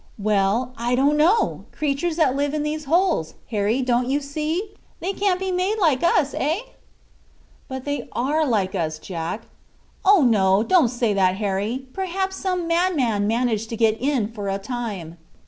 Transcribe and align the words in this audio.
"Well, 0.17 0.73
I 0.77 0.95
don't 0.95 1.15
know. 1.15 1.65
Creatures 1.71 2.15
that 2.15 2.35
live 2.35 2.55
in 2.55 2.63
these 2.63 2.85
holes, 2.85 3.35
Harry, 3.51 3.83
don't 3.83 4.09
you 4.09 4.19
see? 4.19 4.71
they 4.99 5.13
can't 5.13 5.39
be 5.39 5.51
made 5.51 5.77
like 5.79 6.01
us, 6.01 6.33
eh?" 6.35 6.57
"But 7.67 7.85
they 7.85 8.09
are 8.13 8.39
just 8.41 8.49
like 8.51 8.73
us, 8.73 8.97
Jack." 8.97 9.43
"Oh, 10.03 10.23
no! 10.23 10.63
don't 10.63 10.89
say 10.89 11.13
that, 11.13 11.35
Harry! 11.35 11.85
Perhaps 11.93 12.37
some 12.37 12.67
madman 12.67 13.27
managed 13.27 13.69
to 13.69 13.77
get 13.77 14.01
in 14.01 14.27
for 14.31 14.49
a 14.49 14.57
time." 14.57 15.17